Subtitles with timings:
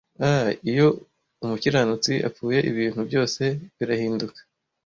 [0.29, 0.87] ah iyo
[1.43, 3.43] umukiranutsi apfuye ibintu byose
[3.77, 4.39] birahinduka